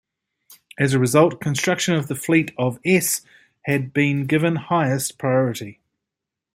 As 0.79 0.95
a 0.95 0.99
result, 0.99 1.39
construction 1.39 1.93
of 1.93 2.07
the 2.07 2.15
fleet 2.15 2.53
of 2.57 2.79
s 2.83 3.21
had 3.65 3.93
been 3.93 4.25
given 4.25 4.55
highest 4.55 5.19
priority. 5.19 5.79